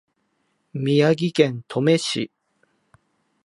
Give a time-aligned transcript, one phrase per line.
[0.73, 2.31] 宮城県登米市